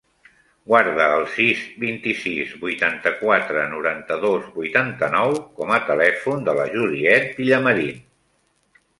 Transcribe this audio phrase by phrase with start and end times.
[0.69, 8.01] Guarda el sis, vint-i-sis, vuitanta-quatre, noranta-dos, vuitanta-nou com a telèfon de la Juliette Villamarin.